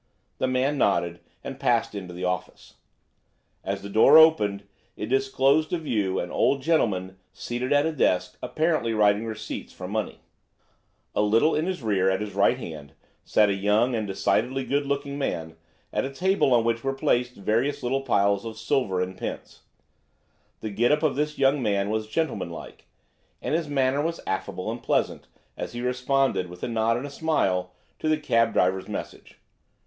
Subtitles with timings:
[0.39, 2.73] The man nodded and passed into the office.
[3.63, 4.63] As the door opened,
[4.97, 9.87] it disclosed to view an old gentleman seated at a desk apparently writing receipts for
[9.87, 10.21] money.
[11.13, 12.93] A little in his rear at his right hand,
[13.23, 15.55] sat a young and decidedly good looking man,
[15.93, 19.61] at a table on which were placed various little piles of silver and pence.
[20.61, 22.87] The get up of this young man was gentleman like,
[23.39, 27.11] and his manner was affable and pleasant as he responded, with a nod and a
[27.11, 29.37] smile, to the cab driver's message.